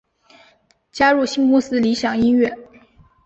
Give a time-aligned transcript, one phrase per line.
[0.91, 2.57] 加入新公司理响音乐。